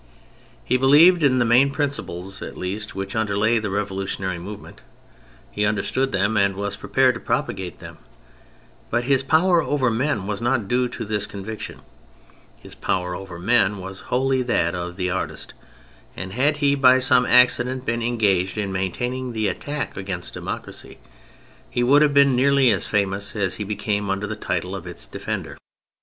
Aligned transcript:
He 0.65 0.77
believed 0.77 1.21
in 1.21 1.37
the 1.37 1.45
main 1.45 1.69
principles 1.69 2.41
at 2.41 2.57
least 2.57 2.95
which 2.95 3.15
underlay 3.15 3.59
the 3.59 3.69
revolutionary 3.69 4.39
movement, 4.39 4.81
he 5.51 5.63
understood 5.63 6.11
them 6.11 6.37
and 6.37 6.55
he 6.55 6.59
was 6.59 6.75
prepared 6.75 7.13
to 7.13 7.21
propagate 7.21 7.77
them; 7.77 7.99
but 8.89 9.03
his 9.03 9.21
power 9.21 9.61
over 9.61 9.91
men 9.91 10.25
was 10.25 10.41
not 10.41 10.67
due 10.67 10.87
to 10.89 11.05
this 11.05 11.27
conviction: 11.27 11.81
his 12.59 12.73
power 12.73 13.15
over 13.15 13.37
men 13.37 13.77
was 13.77 13.99
wholly 14.09 14.41
that 14.41 14.73
of 14.73 14.95
the 14.95 15.11
artist, 15.11 15.53
and 16.17 16.33
had 16.33 16.57
he 16.57 16.73
by 16.73 16.97
some 16.97 17.27
accident 17.27 17.85
been 17.85 18.01
engaged 18.01 18.57
in 18.57 18.71
maintaining 18.71 19.33
the 19.33 19.47
attack 19.47 19.95
against 19.95 20.33
democracy, 20.33 20.97
he 21.69 21.83
would 21.83 22.01
have 22.01 22.11
been 22.15 22.35
nearly 22.35 22.71
as 22.71 22.87
famous 22.87 23.35
as 23.35 23.57
he 23.57 23.63
became 23.63 24.09
under 24.09 24.25
the 24.25 24.35
title 24.35 24.75
of 24.75 24.87
its 24.87 25.05
defender. 25.05 25.57